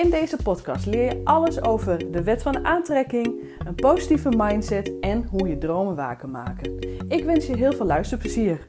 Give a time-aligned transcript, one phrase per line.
[0.00, 5.24] In deze podcast leer je alles over de wet van aantrekking, een positieve mindset en
[5.24, 6.78] hoe je dromen kan maken.
[7.08, 8.68] Ik wens je heel veel luisterplezier.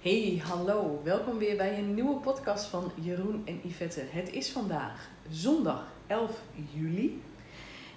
[0.00, 1.00] Hey, hallo.
[1.04, 4.02] Welkom weer bij een nieuwe podcast van Jeroen en Yvette.
[4.10, 6.40] Het is vandaag zondag 11
[6.72, 7.22] juli.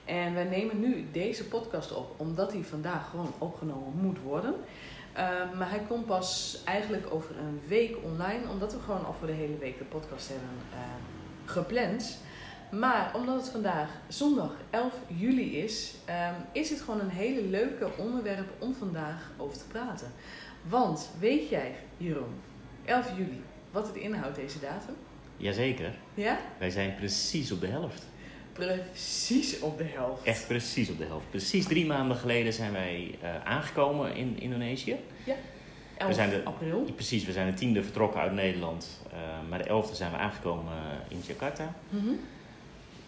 [0.06, 4.54] En wij nemen nu deze podcast op omdat hij vandaag gewoon opgenomen moet worden.
[5.18, 9.28] Uh, maar hij komt pas eigenlijk over een week online, omdat we gewoon al voor
[9.28, 10.80] de hele week de podcast hebben uh,
[11.46, 12.18] gepland.
[12.72, 17.88] Maar omdat het vandaag zondag 11 juli is, um, is het gewoon een hele leuke
[17.98, 20.12] onderwerp om vandaag over te praten.
[20.62, 22.42] Want weet jij, Jeroen,
[22.86, 24.96] 11 juli, wat het inhoudt deze datum?
[25.38, 25.94] Jazeker.
[26.14, 26.40] Ja?
[26.58, 28.06] Wij zijn precies op de helft.
[28.54, 30.24] Precies op de helft.
[30.24, 31.30] Echt precies op de helft.
[31.30, 34.96] Precies drie maanden geleden zijn wij uh, aangekomen in Indonesië.
[35.26, 35.36] Ja,
[35.98, 36.88] 11 we zijn de, april.
[36.96, 39.02] Precies, we zijn de tiende vertrokken uit Nederland.
[39.14, 40.74] Uh, maar de elfde zijn we aangekomen
[41.08, 41.74] in Jakarta.
[41.90, 42.20] Mm -hmm.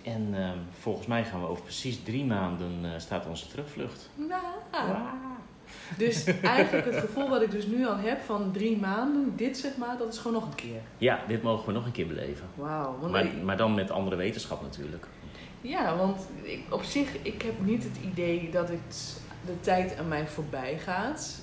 [0.03, 4.09] En uh, volgens mij gaan we over precies drie maanden staat onze terugvlucht.
[4.16, 4.41] Nou.
[4.72, 5.23] Wow.
[5.97, 9.78] Dus eigenlijk het gevoel wat ik dus nu al heb van drie maanden, dit zeg
[9.78, 10.81] maar, dat is gewoon nog een keer.
[10.97, 12.45] Ja, dit mogen we nog een keer beleven.
[12.55, 13.09] Wauw.
[13.09, 15.07] Maar, maar dan met andere wetenschap natuurlijk.
[15.64, 20.08] Ja, want ik, op zich, ik heb niet het idee dat het, de tijd aan
[20.08, 21.42] mij voorbij gaat.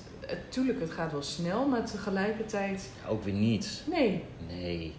[0.49, 2.89] Tuurlijk, het gaat wel snel, maar tegelijkertijd...
[3.09, 3.83] Ook weer niet.
[3.89, 4.23] Nee.
[4.47, 4.93] Nee.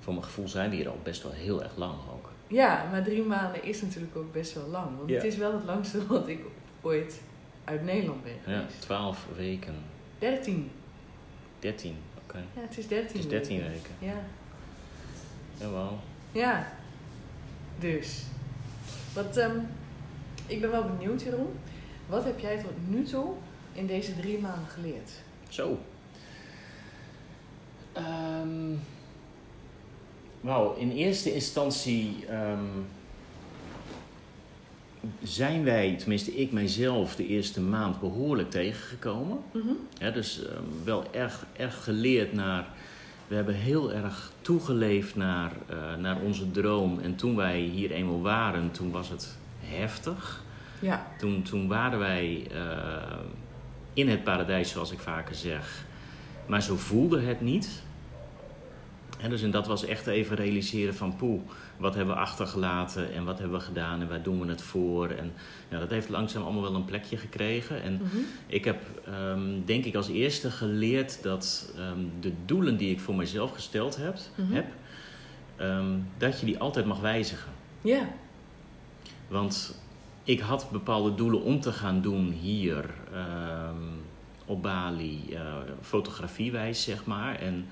[0.00, 2.30] Voor mijn gevoel zijn we hier al best wel heel erg lang ook.
[2.46, 4.96] Ja, maar drie maanden is natuurlijk ook best wel lang.
[4.96, 5.14] Want Ja.
[5.14, 6.40] het is wel het langste wat ik
[6.80, 7.20] ooit
[7.64, 8.80] uit Nederland ben Ja, geweest.
[8.80, 9.74] 12 weken.
[10.18, 10.70] 13.
[11.58, 12.38] 13, oké.
[12.54, 13.90] Ja, het is 13 Het is 13 weken.
[13.98, 14.20] Ja.
[15.60, 15.98] Jawel.
[16.32, 16.72] Ja.
[17.82, 18.22] Dus.
[19.14, 19.56] Wat, ehm,
[20.46, 21.52] ik ben wel benieuwd, Jeroen.
[22.06, 23.32] Wat heb jij tot nu toe
[23.72, 25.10] in deze drie maanden geleerd?
[25.48, 25.78] Zo.
[27.92, 28.74] Ehm
[30.42, 32.64] nou, in eerste instantie ehm,
[35.22, 39.38] zijn wij, tenminste ik mijzelf, de eerste maand behoorlijk tegengekomen.
[39.52, 39.72] Mhm.
[39.98, 42.68] Ja, dus ehm, wel erg, erg geleerd naar.
[43.32, 46.98] We hebben heel erg toegeleefd naar, eh, naar onze droom.
[47.00, 50.42] En toen wij hier eenmaal waren, toen was het heftig.
[50.78, 51.06] Ja.
[51.18, 52.58] Toen, toen waren wij uh,
[53.92, 55.84] in het paradijs, zoals ik vaker zeg.
[56.46, 57.82] Maar zo voelde het niet.
[59.22, 61.40] En dus en dat was echt even realiseren van poeh,
[61.76, 65.08] wat hebben we achtergelaten en wat hebben we gedaan en waar doen we het voor.
[65.08, 65.32] En
[65.68, 67.82] ja, dat heeft langzaam allemaal wel een plekje gekregen.
[67.82, 68.16] En Mhm.
[68.46, 73.14] ik heb um, denk ik als eerste geleerd dat um, de doelen die ik voor
[73.14, 74.52] mezelf gesteld heb, Mhm.
[74.52, 74.66] heb
[75.60, 77.50] um, dat je die altijd mag wijzigen.
[77.80, 78.08] Ja.
[79.28, 79.80] Want
[80.24, 82.84] ik had bepaalde doelen om te gaan doen hier
[84.46, 85.38] op Bali, uh,
[85.82, 87.34] fotografiewijs zeg maar.
[87.34, 87.66] En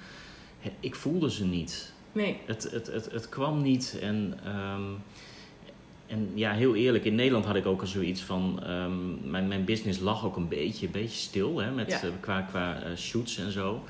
[0.81, 1.93] ik voelde ze niet.
[2.13, 2.37] Nee.
[2.47, 3.99] Het, het, het, het kwam niet.
[4.01, 4.97] En, um,
[6.07, 8.71] en ja, heel eerlijk, in Nederland had ik ook al zoiets van...
[8.71, 12.05] Um, mijn, mijn business lag ook een beetje, een beetje stil, hè, met, Ja.
[12.05, 13.83] uh, qua, qua uh, shoots en zo.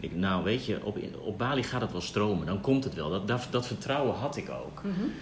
[0.00, 2.46] Ik, nou, weet je, op, op Bali gaat het wel stromen.
[2.46, 3.10] Dan komt het wel.
[3.10, 4.82] Dat, dat, dat vertrouwen had ik ook.
[4.84, 5.12] Mm -hmm.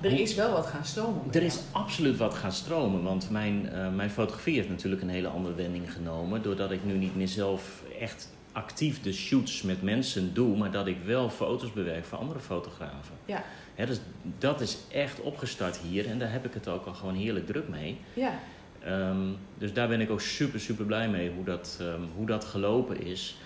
[0.00, 1.22] Er is wel wat gaan stromen.
[1.32, 3.02] Er is absoluut wat gaan stromen.
[3.02, 6.42] Want mijn, uh, mijn fotografie heeft natuurlijk een hele andere wending genomen.
[6.42, 8.28] Doordat ik nu niet meer zelf echt
[8.62, 13.14] actief de shoots met mensen doe, maar dat ik wel foto's bewerk voor andere fotografen.
[13.24, 13.44] Ja.
[13.74, 14.00] He, dus
[14.38, 17.68] dat is echt opgestart hier en daar heb ik het ook al gewoon heerlijk druk
[17.68, 17.98] mee.
[18.14, 18.38] Ja.
[18.86, 22.44] Um, dus daar ben ik ook super, super blij mee hoe dat, um, hoe dat
[22.44, 23.36] gelopen is.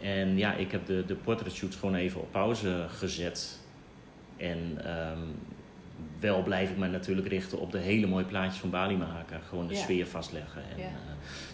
[0.00, 3.58] En ja, ik heb de, de portrait shoots gewoon even op pauze gezet.
[4.36, 4.58] En
[5.10, 5.34] um,
[6.20, 9.40] wel blijf ik me natuurlijk richten op de hele mooie plaatjes van Bali maken.
[9.48, 9.80] Gewoon de Ja.
[9.80, 10.62] sfeer vastleggen.
[10.72, 10.84] En, Ja.
[10.84, 10.90] uh,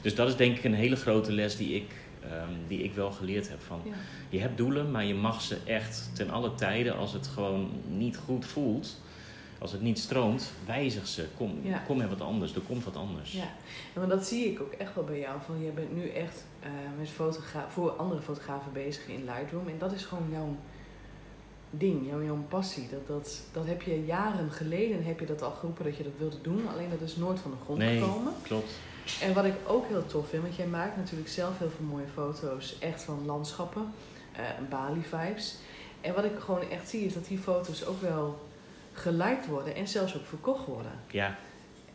[0.02, 1.91] dus dat is denk ik een hele grote les die ik
[2.32, 3.61] Um, die ik wel geleerd heb.
[3.61, 3.93] Van, Ja.
[4.28, 8.17] Je hebt doelen, maar je mag ze echt ten alle tijden, als het gewoon niet
[8.17, 9.00] goed voelt,
[9.58, 11.26] als het niet stroomt, wijzig ze.
[11.37, 11.78] Kom, Ja.
[11.78, 13.32] kom met wat anders, er komt wat anders.
[13.32, 13.49] Ja,
[13.94, 15.38] want dat zie ik ook echt wel bij jou.
[15.46, 16.69] Van, jij bent nu echt uh,
[16.99, 19.69] met fotogra- voor andere fotografen bezig in Lightroom.
[19.69, 20.56] En dat is gewoon jouw
[21.70, 22.88] ding, jouw, jouw passie.
[22.90, 26.12] Dat, dat, dat heb je jaren geleden heb je dat al geroepen dat je dat
[26.19, 26.69] wilde doen.
[26.73, 28.32] Alleen dat is nooit van de grond Nee, gekomen.
[28.43, 28.70] klopt.
[29.23, 32.06] En wat ik ook heel tof vind, want jij maakt natuurlijk zelf heel veel mooie
[32.14, 33.93] foto's, echt van landschappen,
[34.32, 35.55] eh Bali-vibes.
[36.00, 38.49] En wat ik gewoon echt zie, is dat die foto's ook wel
[38.93, 40.93] geliked worden en zelfs ook verkocht worden.
[41.11, 41.37] Ja,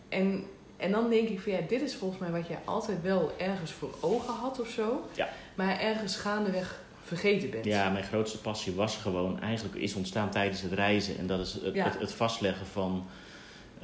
[0.09, 0.45] En,
[0.77, 3.71] en dan denk ik van ja, dit is volgens mij wat jij altijd wel ergens
[3.71, 5.09] voor ogen had of zo.
[5.13, 5.29] Ja.
[5.55, 7.65] Maar ergens gaandeweg vergeten bent.
[7.65, 11.17] ja, mijn grootste passie was gewoon, eigenlijk is ontstaan tijdens het reizen.
[11.17, 11.83] En dat is het, Ja.
[11.83, 13.05] het, het vastleggen van,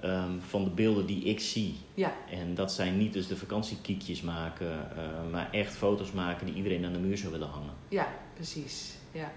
[0.01, 1.75] ehm, van de beelden die ik zie.
[1.93, 6.55] Ja, En dat zijn niet dus de vakantiekiekjes maken, eh, maar echt foto's maken die
[6.55, 7.73] iedereen aan de muur zou willen hangen.
[7.87, 8.95] ja, precies.
[9.11, 9.31] Ja.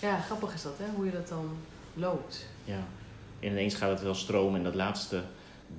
[0.00, 1.50] ja, grappig is dat hè, hoe je dat dan
[1.94, 2.46] loopt.
[2.64, 2.86] Ja.
[3.40, 5.22] En ineens gaat het wel stromen en dat laatste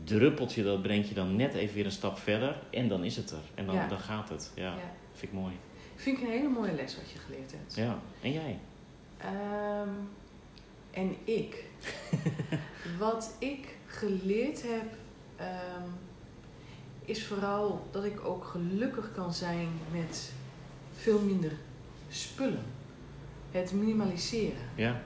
[0.04, 2.58] druppeltje, dat brengt je dan net even weer een stap verder.
[2.70, 3.38] En dan is het er.
[3.56, 3.88] En dan, Ja.
[3.88, 4.52] dan gaat het.
[4.56, 4.92] Ja, Ja.
[5.14, 5.54] vind ik mooi.
[5.96, 7.76] Vind ik een hele mooie les wat je geleerd hebt.
[7.76, 8.00] Ja.
[8.22, 8.60] En jij?
[9.18, 9.90] Ehm,
[10.92, 11.64] en ik.
[13.00, 14.94] Wat ik geleerd heb,
[15.36, 15.90] ehm,
[17.06, 20.32] is vooral dat ik ook gelukkig kan zijn met
[20.96, 21.52] veel minder
[22.10, 22.64] spullen.
[23.52, 24.70] Het minimaliseren.
[24.76, 25.02] Ja.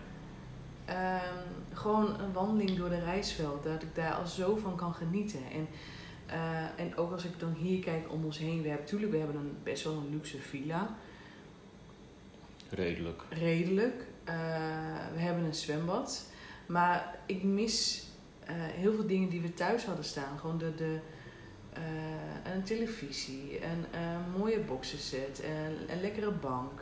[0.85, 1.43] Ehm,
[1.73, 5.39] gewoon een wandeling door de reisveld, dat ik daar al zo van kan genieten.
[5.51, 5.67] En,
[6.25, 9.17] eh, en ook als ik dan hier kijk om ons heen, we hebben natuurlijk, we
[9.17, 10.95] hebben een, best wel een luxe villa.
[12.69, 13.23] Redelijk.
[13.29, 14.05] redelijk.
[14.23, 14.35] Eh,
[15.13, 16.25] we hebben een zwembad.
[16.69, 18.03] Maar ik mis
[18.45, 20.39] eh, heel veel dingen die we thuis hadden staan.
[20.39, 20.97] Gewoon de, de,
[21.73, 26.81] eh, een televisie, een, eh, mooie boxenset, een, een lekkere bank.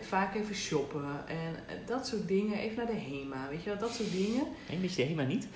[0.00, 2.58] vaak even shoppen en dat soort dingen.
[2.58, 4.42] Even naar de HEMA, weet je wel, dat soort dingen.
[4.70, 5.48] En mis je helemaal niet?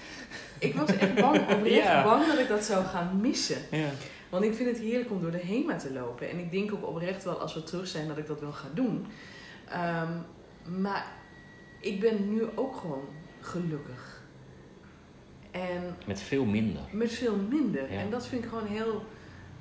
[0.58, 2.04] Ik was echt bang, oprecht Ja.
[2.04, 3.58] bang dat ik dat zou gaan missen.
[3.70, 3.88] Ja.
[4.28, 6.30] Want ik vind het heerlijk om door de HEMA te lopen.
[6.30, 8.68] En ik denk ook oprecht wel als we terug zijn dat ik dat wel ga
[8.74, 9.06] doen.
[9.68, 10.12] Ehm,
[10.80, 11.06] maar
[11.80, 13.04] ik ben nu ook gewoon
[13.48, 14.20] gelukkig.
[15.50, 16.82] En Met veel minder.
[16.90, 17.92] met veel minder.
[17.92, 17.98] Ja.
[18.00, 19.04] En dat vind ik gewoon heel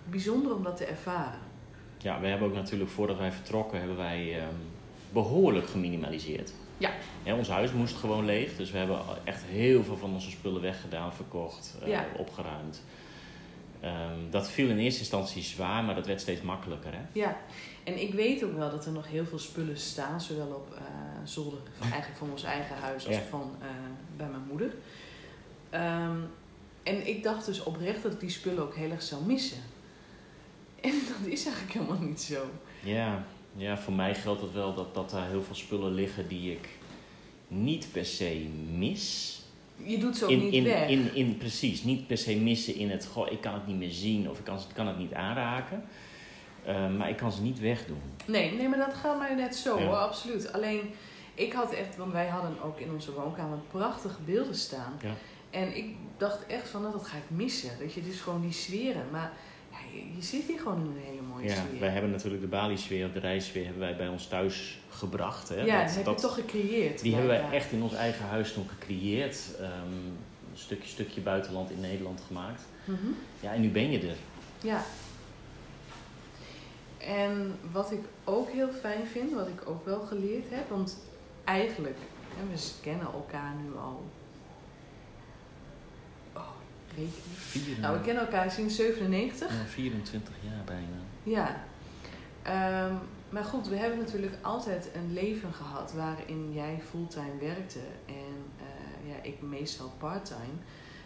[0.10, 1.40] bijzonder om dat te ervaren.
[1.98, 4.54] Ja, we hebben ook natuurlijk voordat wij vertrokken, hebben wij ehm,
[5.14, 6.54] behoorlijk geminimaliseerd.
[6.78, 6.92] Ja.
[7.24, 10.62] Ja, ons huis moest gewoon leeg, dus we hebben echt heel veel van onze spullen
[10.62, 12.06] weggedaan, verkocht, eh, Ja.
[12.18, 12.84] opgeruimd.
[13.80, 16.94] Ehm, dat viel in eerste instantie zwaar, maar dat werd steeds makkelijker.
[16.94, 17.00] Hè?
[17.12, 17.38] Ja,
[17.84, 20.82] en ik weet ook wel dat er nog heel veel spullen staan, zowel op eh,
[21.24, 23.22] zolder, van, eigenlijk van ons eigen huis als Ja.
[23.30, 23.68] van eh,
[24.18, 24.74] bij mijn moeder.
[25.70, 26.18] Ehm,
[26.84, 29.58] en ik dacht dus oprecht dat ik die spullen ook heel erg zou missen.
[30.82, 32.46] En dat is eigenlijk helemaal niet zo.
[32.84, 33.24] Ja,
[33.56, 36.70] ja, voor mij geldt het wel dat, dat daar heel veel spullen liggen die ik
[37.48, 38.48] niet per se
[38.78, 39.36] mis.
[39.84, 40.90] Je doet ze ook In, niet in, weg.
[40.90, 43.92] in, in, precies, niet per se missen in het, goh, ik kan het niet meer
[43.92, 45.84] zien of ik kan, kan het niet aanraken.
[46.66, 48.02] Eh, maar ik kan ze niet wegdoen.
[48.26, 49.86] Nee, nee, maar dat gaat mij net zo Ja.
[49.86, 50.54] hoor, absoluut.
[50.54, 50.82] Alleen,
[51.34, 54.94] ik had echt, want wij hadden ook in onze woonkamer prachtige beelden staan.
[55.02, 55.14] Ja.
[55.50, 57.70] En ik dacht echt van, nou, dat ga ik missen.
[57.80, 59.06] Dat je dus gewoon die sferen.
[59.12, 59.32] Maar
[59.94, 61.80] je, je zit hier gewoon in een hele mooie Ja, sfeer.
[61.80, 65.50] wij hebben natuurlijk de Bali-sfeer of de reissfeer hebben wij bij ons thuis gebracht.
[65.50, 65.56] Hè?
[65.56, 67.02] ja, Dat- dat heb je toch gecreëerd.
[67.02, 69.56] Die hebben wij echt in ons eigen huis toen gecreëerd.
[69.60, 69.72] Ehm,
[70.52, 72.62] een stukje, stukje buitenland in Nederland gemaakt.
[72.86, 73.08] Mhm.
[73.40, 74.16] Ja, en nu ben je er.
[74.62, 74.84] Ja.
[76.98, 80.98] En wat ik ook heel fijn vind, wat ik ook wel geleerd heb, want
[81.44, 81.98] eigenlijk,
[82.36, 84.04] hè, we kennen elkaar nu al.
[87.36, 89.50] Vier, Nou, we kennen elkaar sinds 97.
[89.52, 90.98] ja, 24 jaar bijna.
[91.24, 91.64] Ja.
[92.42, 92.94] Ehm,
[93.30, 99.10] maar goed, we hebben natuurlijk altijd een leven gehad waarin jij fulltime werkte en eh,
[99.10, 100.54] ja, ik meestal parttime.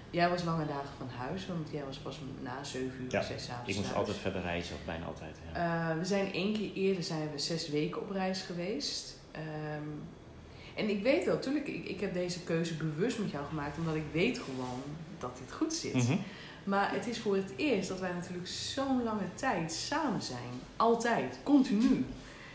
[0.10, 3.50] Jij was lange dagen van huis, want jij was pas na 7 uur, Ja, 6
[3.50, 4.00] avonds Ik moest thuis.
[4.00, 5.38] altijd verder reizen, of bijna altijd.
[5.54, 5.90] Ja.
[5.92, 9.20] Eh, we zijn één keer eerder zijn we zes weken op reis geweest.
[9.32, 9.88] Ehm,
[10.76, 13.96] en ik weet wel, natuurlijk, ik, ik heb deze keuze bewust met jou gemaakt, omdat
[13.96, 14.82] ik weet gewoon
[15.22, 15.94] dat dit goed zit.
[15.94, 16.18] Mhm.
[16.64, 20.50] Maar het is voor het eerst dat wij natuurlijk zo'n lange tijd samen zijn.
[20.76, 22.06] Altijd, continu.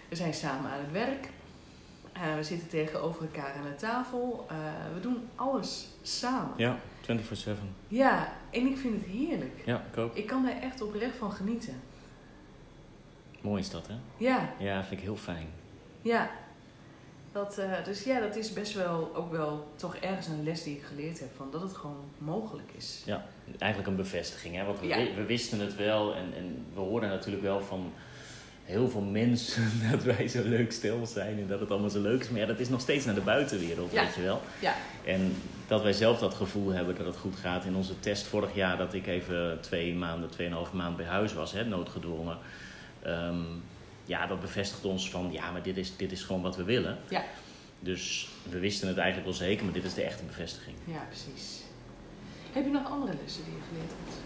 [0.09, 1.29] We zijn samen aan het werk.
[2.13, 4.47] Eh, we zitten tegenover elkaar aan de tafel.
[4.49, 4.57] Eh,
[4.95, 6.53] we doen alles samen.
[6.57, 7.75] Ja, 24-7.
[7.89, 9.63] Ja, en ik vind het heerlijk.
[9.65, 10.17] Ja, ik ook.
[10.17, 11.81] Ik kan daar echt oprecht van genieten.
[13.41, 13.95] Mooi is dat, hè?
[14.17, 15.47] Ja, Ja, vind ik heel fijn.
[16.03, 16.31] ja.
[17.37, 20.77] Dat, eh, dus ja, dat is best wel ook wel toch ergens een les die
[20.77, 21.29] ik geleerd heb.
[21.37, 23.03] Van dat het gewoon mogelijk is.
[23.05, 23.25] Ja,
[23.59, 24.65] eigenlijk een bevestiging, hè?
[24.65, 24.97] Want we, Ja.
[24.97, 27.93] wi- we wisten het wel en, en we horen natuurlijk wel van
[28.65, 32.21] heel veel mensen dat wij zo leuk stil zijn en dat het allemaal zo leuk
[32.23, 32.31] is.
[32.31, 34.03] Maar ja, dat is nog steeds naar de buitenwereld, Ja.
[34.05, 34.41] weet je wel.
[34.61, 34.75] Ja.
[35.05, 35.35] En
[35.67, 37.65] dat wij zelf dat gevoel hebben dat het goed gaat.
[37.65, 41.53] In onze test vorig jaar, dat ik even twee maanden, tweeënhalf maand bij huis was,
[41.53, 42.39] hè, noodgedwongen.
[43.03, 43.37] Ehm,
[44.07, 46.99] ja, dat bevestigt ons van, ja, maar dit is, dit is gewoon wat we willen.
[47.09, 47.25] Ja.
[47.81, 50.77] Dus we wisten het eigenlijk wel zeker, maar dit is de echte bevestiging.
[50.85, 51.63] Ja, precies.
[52.53, 54.25] Heb je nog andere lessen die je geleerd hebt?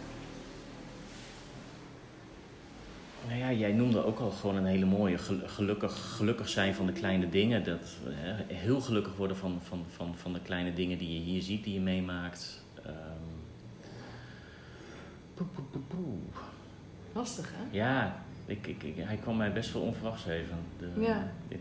[3.58, 7.28] jij noemde ook al gewoon een hele mooie gel- gelukkig, gelukkig zijn van de kleine
[7.28, 7.64] dingen.
[7.64, 11.42] Dat, hè, heel gelukkig worden van, van, van, van de kleine dingen die je hier
[11.42, 12.62] ziet, die je meemaakt.
[12.82, 12.94] Ehm,
[15.34, 16.18] poe, poe, poe, poe.
[17.12, 17.76] Lastig, hè?
[17.78, 20.56] Ja, ik, ik, ik- hij kwam mij best wel onverwachts even.
[20.78, 21.32] De, Ja.
[21.48, 21.58] ik-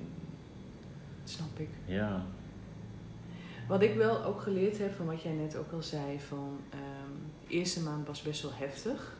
[1.23, 1.69] Snap ik.
[1.85, 2.25] ja.
[3.67, 7.11] Wat ik wel ook geleerd heb van wat jij net ook al zei, van ehm,
[7.47, 9.17] de eerste maand was best wel heftig.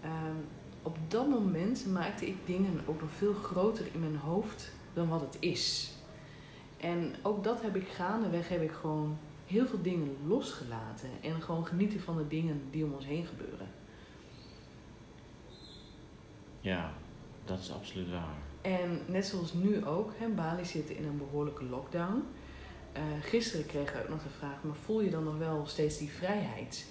[0.00, 0.36] Ehm,
[0.82, 5.20] op dat moment maakte ik dingen ook nog veel groter in mijn hoofd dan wat
[5.20, 5.92] het is.
[6.76, 11.08] En ook dat heb ik gaandeweg, heb ik gewoon heel veel dingen losgelaten.
[11.22, 13.66] En gewoon genieten van de dingen die om ons heen gebeuren.
[16.60, 16.92] Ja,
[17.44, 18.34] dat is absoluut waar.
[18.60, 22.22] En net zoals nu ook, hè, Bali zit in een behoorlijke lockdown.
[22.92, 25.98] Eh, gisteren kregen we ook nog de vraag, maar voel je dan nog wel steeds
[25.98, 26.86] die vrijheid?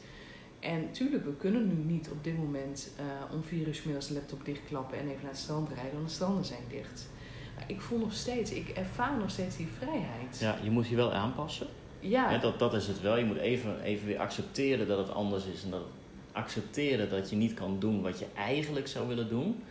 [0.59, 4.45] En tuurlijk, we kunnen nu niet op dit moment eh, om vier uur middags laptop
[4.45, 7.09] dichtklappen en even naar het strand rijden, want de stranden zijn dicht.
[7.55, 10.39] Maar ik voel nog steeds, ik ervaar nog steeds die vrijheid.
[10.39, 11.67] Ja, je moet je wel aanpassen.
[11.99, 13.17] Ja, dat, dat is het wel.
[13.17, 15.63] Je moet even, even weer accepteren dat het anders is.
[15.63, 15.83] En dat
[16.31, 19.63] accepteren dat je niet kan doen wat je eigenlijk zou willen doen.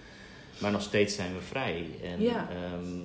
[0.58, 1.84] Maar nog steeds zijn we vrij.
[2.02, 2.48] En Ja.
[2.50, 2.98] ehm,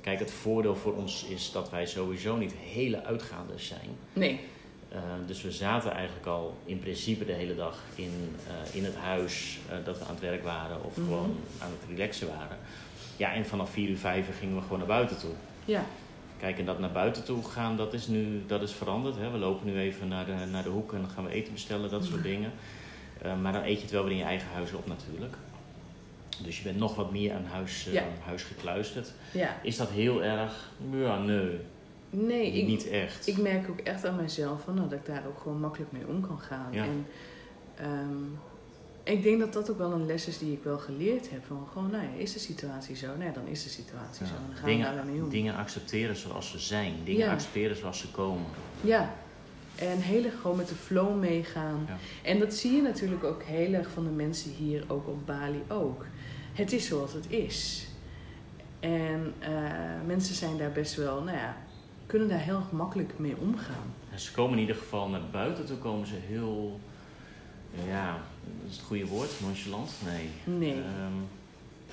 [0.00, 3.88] kijk, het voordeel voor ons is dat wij sowieso niet hele uitgaanders zijn.
[4.12, 4.40] nee,
[4.92, 8.96] Eh, dus we zaten eigenlijk al in principe de hele dag in, eh, in het
[8.96, 11.06] huis eh, dat we aan het werk waren of Mhm.
[11.06, 12.58] gewoon aan het relaxen waren.
[13.16, 15.30] Ja, en vanaf 4 uur 5 uur gingen we gewoon naar buiten toe.
[15.64, 15.84] ja,
[16.40, 19.16] Kijk, en dat naar buiten toe gaan, dat is nu dat is veranderd.
[19.16, 19.30] Hè?
[19.30, 21.90] We lopen nu even naar de, naar de hoek en dan gaan we eten bestellen,
[21.90, 22.28] dat soort Mhm.
[22.28, 22.52] dingen.
[23.22, 25.34] Eh, maar dan eet je het wel weer in je eigen huis op natuurlijk.
[26.42, 28.02] Dus je bent nog wat meer aan huis, eh, Ja.
[28.24, 29.12] huis gekluisterd.
[29.32, 29.56] ja.
[29.62, 30.70] Is dat heel erg?
[30.90, 31.58] Ja, nee.
[32.10, 33.26] Nee, ik, niet echt.
[33.26, 36.06] Ik merk ook echt aan mezelf van, nou, dat ik daar ook gewoon makkelijk mee
[36.06, 36.72] om kan gaan.
[36.72, 36.84] Ja.
[36.84, 37.06] En
[37.76, 38.24] ehm,
[39.02, 41.44] ik denk dat dat ook wel een les is die ik wel geleerd heb.
[41.46, 43.16] Van gewoon, nou ja, is de situatie zo?
[43.16, 44.30] Nee, dan is de situatie Ja.
[44.30, 44.34] zo.
[44.46, 45.30] Dan gaan we daar mee dingen, om.
[45.30, 46.94] dingen accepteren zoals ze zijn.
[47.04, 47.32] Dingen Ja.
[47.32, 48.46] accepteren zoals ze komen.
[48.80, 49.14] Ja.
[49.80, 51.86] En heel erg gewoon met de flow meegaan.
[51.88, 51.96] Ja.
[52.22, 55.62] En dat zie je natuurlijk ook heel erg van de mensen hier, ook op Bali
[55.68, 56.06] ook.
[56.52, 57.86] Het is zoals het is.
[58.80, 59.50] En eh,
[60.06, 61.56] mensen zijn daar best wel, nou ja,
[62.06, 63.94] kunnen daar heel makkelijk mee omgaan.
[64.12, 66.80] En ze komen in ieder geval naar buiten toe, komen ze heel...
[67.86, 68.12] Ja,
[68.44, 69.90] dat is het goede woord, nonchalant?
[70.04, 70.28] Nee.
[70.58, 70.72] Nee.
[70.72, 71.12] Ehm,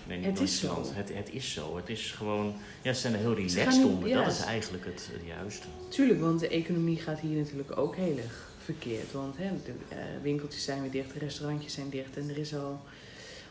[0.08, 0.84] nee, niet Het is zo.
[0.94, 1.76] Het, het is zo.
[1.76, 2.54] Het is gewoon...
[2.82, 4.10] Ja, ze zijn er heel relaxed onder.
[4.10, 5.68] ja, dat is eigenlijk het, het juiste.
[5.90, 9.12] Tuurlijk, want de economie gaat hier natuurlijk ook heel erg verkeerd.
[9.12, 12.56] Want hè, de eh, winkeltjes zijn weer dicht, de restaurantjes zijn dicht en er is
[12.56, 12.82] al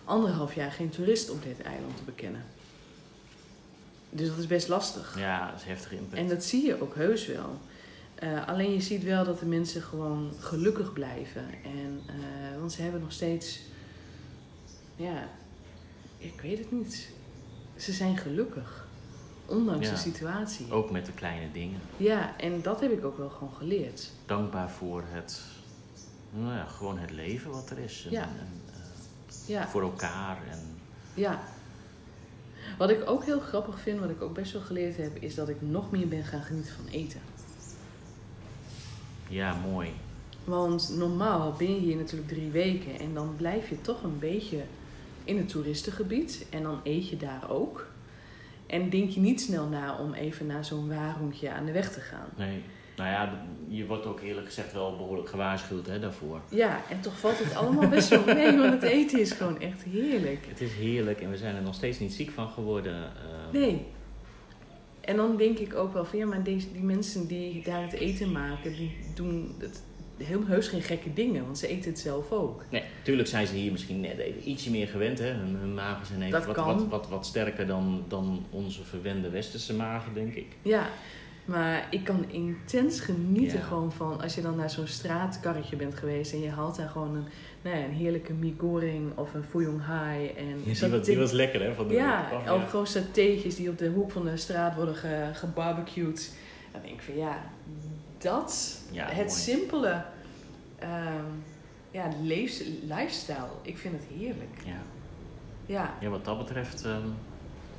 [0.04, 2.44] anderhalf jaar geen toerist op dit eiland te bekennen.
[4.10, 5.18] Dus dat is best lastig.
[5.18, 6.22] Ja, dat is heftig impact.
[6.22, 7.58] En dat zie je ook heus wel.
[8.14, 11.44] Eh, alleen je ziet wel dat de mensen gewoon gelukkig blijven.
[11.64, 13.60] En, eh, want ze hebben nog steeds,
[14.96, 15.28] ja,
[16.18, 17.08] ik weet het niet.
[17.76, 18.86] Ze zijn gelukkig.
[19.46, 19.92] Ondanks Ja.
[19.92, 20.72] de situatie.
[20.72, 21.80] Ook met de kleine dingen.
[21.96, 24.10] Ja, en dat heb ik ook wel gewoon geleerd.
[24.26, 25.42] Dankbaar voor het...
[26.30, 28.02] Nou ja, gewoon het leven wat er is.
[28.06, 28.22] En, Ja.
[28.22, 30.38] en, eh, Ja, voor elkaar.
[30.50, 30.58] En,
[31.14, 31.40] ja.
[32.78, 35.48] Wat ik ook heel grappig vind, wat ik ook best wel geleerd heb, is dat
[35.48, 37.20] ik nog meer ben gaan genieten van eten.
[39.28, 39.90] ja, mooi.
[40.44, 44.62] Want normaal ben je hier natuurlijk drie weken en dan blijf je toch een beetje
[45.26, 47.86] in het toeristengebied en dan eet je daar ook.
[48.66, 52.00] En denk je niet snel na om even naar zo'n waarhoekje aan de weg te
[52.00, 52.28] gaan.
[52.36, 52.62] Nee.
[52.96, 56.40] Nou ja, je wordt ook eerlijk gezegd wel behoorlijk gewaarschuwd hè, daarvoor.
[56.48, 59.82] Ja, en toch valt het allemaal best wel mee, want het eten is gewoon echt
[59.82, 60.46] heerlijk.
[60.48, 62.94] Het is heerlijk en we zijn er nog steeds niet ziek van geworden.
[63.04, 63.52] eh.
[63.52, 63.86] Nee.
[65.00, 67.92] En dan denk ik ook wel van ja, maar deze, die mensen die daar het
[67.92, 69.82] eten maken, die doen het
[70.16, 72.64] heel heus geen gekke dingen, want ze eten het zelf ook.
[72.70, 75.18] Nee, natuurlijk zijn ze hier misschien net even ietsje meer gewend.
[75.18, 75.30] Hè?
[75.30, 79.74] Hun, hun magen zijn even wat, wat, wat, wat sterker dan, dan onze verwende westerse
[79.74, 80.46] magen, denk ik.
[80.62, 80.86] Ja,
[81.44, 83.64] maar ik kan intens genieten Ja.
[83.64, 87.16] gewoon van als je dan naar zo'n straatkarretje bent geweest en je haalt daar gewoon
[87.16, 87.24] een,
[87.62, 91.18] nou ja, een heerlijke mie goreng of een fuyong hai en Ja, die, was, die
[91.18, 91.74] was lekker, hè?
[91.74, 94.94] Van de ja, oh, of gewoon satéetjes die op de hoek van de straat worden
[94.94, 96.36] ge, gebarbecued.
[96.72, 97.42] Dan denk ik van ja,
[98.30, 99.28] dat, Ja, het mooi.
[99.30, 100.02] simpele
[100.78, 101.24] ehm,
[101.90, 104.60] ja, leefs- lifestyle, ik vind het heerlijk.
[104.64, 104.82] Ja.
[105.66, 107.08] Ja, ja, wat dat betreft ehm,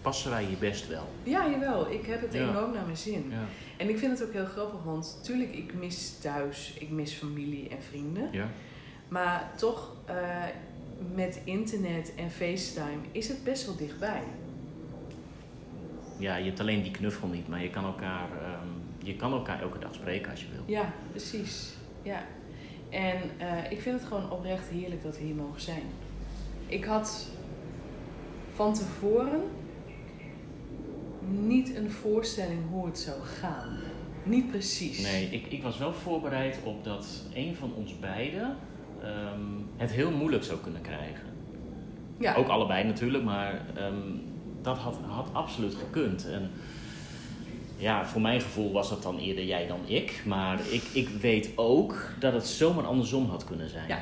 [0.01, 1.07] passen wij hier best wel.
[1.23, 2.49] ja jawel, ik heb het Ja.
[2.49, 3.25] enorm naar mijn zin.
[3.29, 3.43] Ja.
[3.77, 7.69] En ik vind het ook heel grappig, want tuurlijk, ik mis thuis, ik mis familie
[7.69, 8.27] en vrienden.
[8.31, 8.47] Ja?
[9.07, 10.15] Maar toch, eh,
[11.13, 14.21] met internet en FaceTime is het best wel dichtbij.
[16.17, 18.67] Ja, je hebt alleen die knuffel niet, maar je kan elkaar, ehm,
[19.07, 20.63] je kan elkaar elke dag spreken als je wil.
[20.65, 21.73] Ja, precies.
[22.01, 22.23] Ja.
[22.89, 25.83] En eh, ik vind het gewoon oprecht heerlijk dat we hier mogen zijn.
[26.67, 27.27] Ik had
[28.53, 29.41] van tevoren
[31.29, 33.77] niet een voorstelling hoe het zou gaan.
[34.23, 35.01] Niet precies.
[35.01, 38.57] Nee, ik, ik was wel voorbereid op dat een van ons beiden
[39.01, 39.41] ehm,
[39.77, 41.27] het heel moeilijk zou kunnen krijgen.
[42.19, 42.35] Ja.
[42.35, 43.93] Ook allebei natuurlijk, maar ehm,
[44.67, 46.27] dat had, had absoluut gekund.
[46.27, 46.51] En
[47.77, 50.21] ja, voor mijn gevoel was dat dan eerder jij dan ik.
[50.25, 53.87] Maar ik, ik weet ook dat het zomaar andersom had kunnen zijn.
[53.87, 54.01] Ja.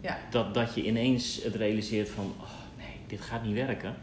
[0.00, 0.18] Ja.
[0.30, 3.96] Dat, dat je ineens het realiseert van, oh, nee, dit gaat niet werken.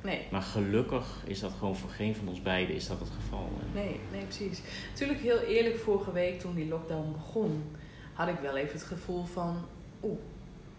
[0.00, 0.20] Nee.
[0.30, 3.48] Maar gelukkig is dat gewoon voor geen van ons beiden is dat het geval.
[3.74, 4.60] Nee, nee, precies.
[4.90, 7.64] Natuurlijk heel eerlijk, vorige week toen die lockdown begon,
[8.12, 9.56] had ik wel even het gevoel van,
[10.02, 10.18] oeh,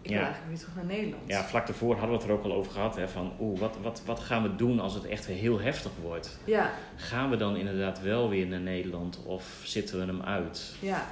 [0.02, 0.24] ik wil Ja.
[0.24, 1.22] eigenlijk weer terug naar Nederland.
[1.26, 2.96] Ja, vlak daarvoor hadden we het er ook al over gehad.
[2.96, 5.90] Hè, van, oeh, wat, wat, wat gaan we doen als het echt weer heel heftig
[6.02, 6.38] wordt?
[6.44, 10.74] Ja, Gaan we dan inderdaad wel weer naar Nederland of zitten we hem uit?
[10.80, 11.06] ja.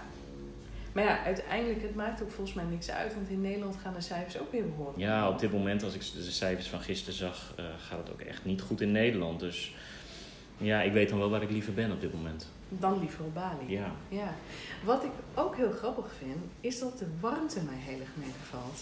[0.92, 4.00] Maar ja, uiteindelijk, het maakt ook volgens mij niks uit, want in Nederland gaan de
[4.00, 4.98] cijfers ook weer behoorlijk.
[4.98, 8.20] Ja, op dit moment, als ik de cijfers van gisteren zag, eh, gaat het ook
[8.20, 9.40] echt niet goed in Nederland.
[9.40, 9.74] Dus
[10.58, 12.48] ja, ik weet dan wel waar ik liever ben op dit moment.
[12.68, 13.64] Dan liever op Bali.
[13.78, 14.34] Ja, Ja.
[14.84, 18.80] Wat ik ook heel grappig vind, is dat de warmte mij heel erg meevalt.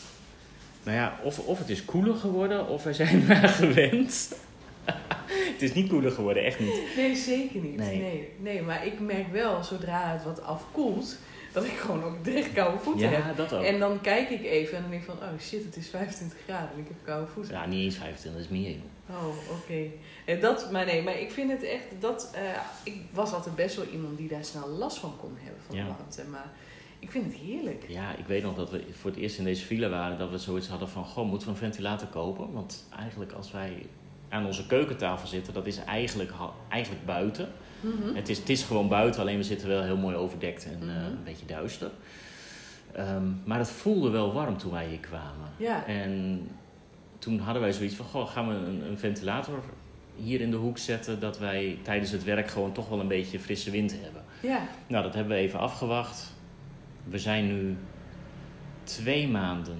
[0.83, 4.37] nou ja, of, of het is koeler geworden of wij zijn eraan gewend.
[5.53, 6.81] het is niet koeler geworden, echt niet.
[6.97, 7.77] Nee, zeker niet.
[7.77, 7.99] Nee.
[8.01, 8.29] Nee.
[8.39, 11.19] Nee, maar ik merk wel, zodra het wat afkoelt,
[11.53, 13.19] dat ik gewoon ook direct koude voeten heb.
[13.25, 13.63] Ja, dat ook.
[13.65, 16.39] En dan kijk ik even en dan denk ik van, oh shit, het is 25
[16.45, 17.53] graden en ik heb koude voeten.
[17.55, 18.71] Ja, niet eens 25, dat is meer.
[18.71, 18.81] joh.
[19.11, 19.27] Oh,
[19.61, 19.87] oké.
[20.25, 22.43] Eh, Dat, maar nee, maar ik vind het echt, dat, eh,
[22.83, 25.87] ik was altijd best wel iemand die daar snel last van kon hebben, van Ja.
[25.87, 26.25] warmte.
[26.31, 26.51] Maar
[26.99, 27.85] ik vind het heerlijk.
[27.89, 30.39] Ja, ik weet nog dat we voor het eerst in deze file waren, dat we
[30.39, 32.53] zoiets hadden van, goh, moeten we een ventilator kopen?
[32.53, 33.87] Want eigenlijk als wij
[34.29, 36.31] aan onze keukentafel zitten, dat is eigenlijk,
[36.69, 37.49] eigenlijk buiten.
[37.81, 38.15] Mhm.
[38.15, 40.95] Het is, het is gewoon buiten, alleen we zitten wel heel mooi overdekt en eh,
[40.97, 41.05] Mhm.
[41.05, 41.91] een beetje duister.
[42.93, 45.51] Ehm, maar het voelde wel warm toen wij hier kwamen.
[45.57, 45.87] Ja.
[45.87, 46.41] En
[47.19, 49.63] toen hadden wij zoiets van, goh, gaan we een, een ventilator
[50.17, 53.41] hier in de hoek zetten, dat wij tijdens het werk gewoon toch wel een beetje
[53.41, 54.25] frisse wind hebben.
[54.43, 56.33] Ja, Nou, dat hebben we even afgewacht.
[57.05, 57.77] We zijn nu
[58.85, 59.79] twee maanden,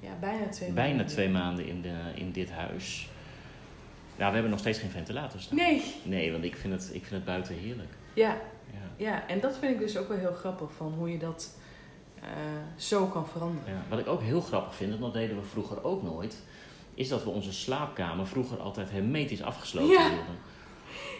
[0.00, 1.06] ja, bijna twee bijna maanden.
[1.06, 3.08] twee maanden in, de, in dit huis.
[4.16, 5.56] Ja, we hebben nog steeds geen ventilator staan.
[5.56, 7.92] Nee, Nee, want ik vind het, ik vind het buiten heerlijk.
[8.12, 8.36] ja,
[8.72, 8.78] Ja.
[8.96, 11.58] ja, en dat vind ik dus ook wel heel grappig, van hoe je dat
[12.22, 12.28] eh,
[12.76, 13.72] zo kan veranderen.
[13.72, 13.82] Ja.
[13.88, 16.42] Wat ik ook heel grappig vind, en dat deden we vroeger ook nooit,
[16.94, 20.08] is dat we onze slaapkamer vroeger altijd hermetisch afgesloten Ja.
[20.08, 20.36] hielden.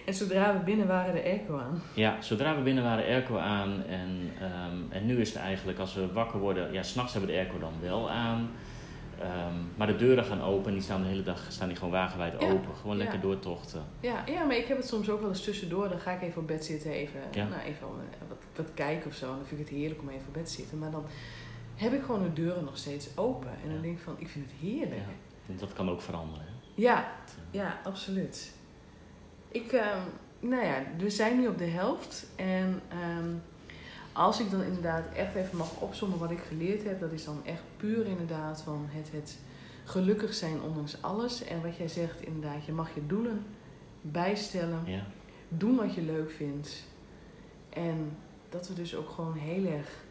[0.06, 1.82] En zodra we binnen waren, de airco aan.
[1.94, 3.84] Ja, zodra we binnen waren, airco aan.
[3.88, 7.36] En, ehm, en nu is het eigenlijk, als we wakker worden, ja, s'nachts hebben we
[7.36, 8.50] de airco dan wel aan.
[9.20, 11.92] Ehm, maar de deuren gaan open en die staan de hele dag staan die gewoon
[11.92, 12.74] wagenwijd Ja, open.
[12.80, 13.02] Gewoon ja.
[13.02, 13.82] lekker doortochten.
[14.00, 15.88] Ja, ja, maar ik heb het soms ook wel eens tussendoor.
[15.88, 17.48] Dan ga ik even op bed zitten, even, Ja.
[17.48, 19.30] nou, even eh, wat, wat kijken of zo.
[19.30, 20.78] En dan vind ik het heerlijk om even op bed te zitten.
[20.78, 21.04] Maar dan
[21.74, 23.50] heb ik gewoon de deuren nog steeds open.
[23.64, 25.02] En dan denk ik van, ik vind het heerlijk.
[25.46, 26.44] Dat kan ook veranderen.
[26.44, 26.52] hè.
[26.74, 27.12] Ja,
[27.50, 28.52] ja, absoluut.
[29.48, 29.98] Ik, ehm,
[30.40, 32.26] nou ja, we zijn nu op de helft.
[32.36, 33.28] En ehm,
[34.18, 37.40] als ik dan inderdaad echt even mag opzommen wat ik geleerd heb, dat is dan
[37.44, 39.38] echt puur inderdaad van het, het
[39.84, 41.44] gelukkig zijn ondanks alles.
[41.44, 43.44] En wat jij zegt, inderdaad, je mag je doelen
[44.00, 44.80] bijstellen.
[44.86, 45.06] Ja,
[45.48, 46.84] Doen wat je leuk vindt.
[47.70, 48.16] En
[48.48, 50.04] dat we dus ook gewoon heel erg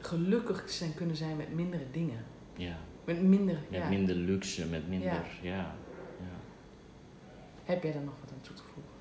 [0.00, 2.24] gelukkig zijn, kunnen zijn met mindere dingen.
[2.56, 2.76] ja.
[3.04, 3.88] Met minder, Met ja.
[3.88, 5.08] minder luxe, met minder.
[5.08, 5.22] Ja.
[5.42, 5.74] Ja.
[6.20, 6.36] Ja.
[7.64, 8.92] Heb jij daar nog wat aan toe te voegen?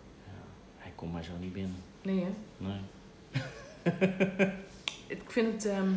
[0.77, 1.75] Hij komt maar zo niet binnen.
[2.01, 2.29] Nee, hè?
[2.57, 2.79] Nee.
[5.07, 5.89] Ik vind het ehm,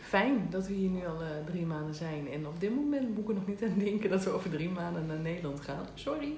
[0.00, 2.28] fijn dat we hier nu al eh, drie maanden zijn.
[2.32, 4.68] En op dit moment moet ik er nog niet aan denken dat we over drie
[4.68, 5.86] maanden naar Nederland gaan.
[5.94, 6.32] Sorry.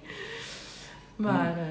[1.16, 1.64] Maar eh,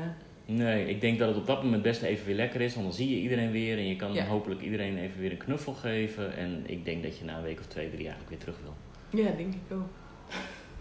[0.46, 2.74] Nee, ik denk dat het op dat moment best even weer lekker is.
[2.74, 4.26] Want dan zie je iedereen weer en je kan Ja.
[4.26, 6.36] hopelijk iedereen even weer een knuffel geven.
[6.38, 8.74] En ik denk dat je na een week of twee, drie eigenlijk weer terug wil.
[9.24, 9.88] ja, denk ik ook.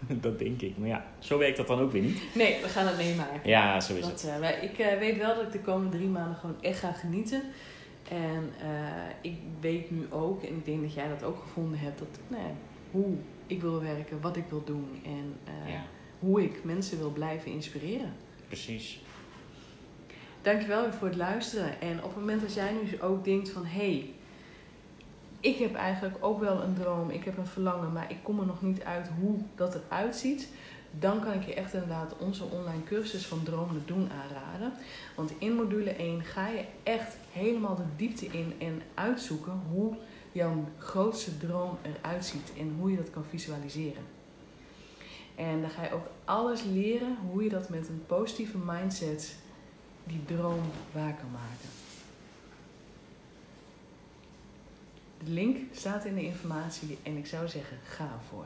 [0.23, 0.77] dat denk ik.
[0.77, 2.21] Maar ja, zo werkt dat dan ook weer niet.
[2.35, 3.49] Nee, we gaan het meemaken.
[3.49, 4.41] Ja, zo is Dat, het.
[4.41, 7.41] eh, ik eh, weet wel dat ik de komende drie maanden gewoon echt ga genieten.
[8.09, 11.99] En eh, ik weet nu ook, en ik denk dat jij dat ook gevonden hebt,
[11.99, 12.51] dat, nou ja,
[12.91, 13.15] hoe
[13.47, 15.83] ik wil werken, wat ik wil doen en eh, Ja,
[16.19, 18.13] hoe ik mensen wil blijven inspireren.
[18.47, 19.01] precies.
[20.41, 21.81] Dankjewel weer voor het luisteren.
[21.81, 23.65] En op het moment dat jij nu ook denkt van...
[23.65, 24.13] hé, hey,
[25.39, 27.91] ik heb eigenlijk ook wel een droom, ik heb een verlangen...
[27.93, 30.49] maar ik kom er nog niet uit hoe dat eruit ziet...
[30.91, 34.73] dan kan ik je echt inderdaad onze online cursus van Dromen doen aanraden.
[35.15, 39.61] Want in module 1 ga je echt helemaal de diepte in en uitzoeken...
[39.71, 39.95] hoe
[40.31, 44.03] jouw grootste droom eruit ziet en hoe je dat kan visualiseren.
[45.35, 49.35] En dan ga je ook alles leren hoe je dat met een positieve mindset
[50.03, 51.69] die droom waar kan maken.
[55.23, 58.45] De link staat in de informatie en ik zou zeggen, ga ervoor.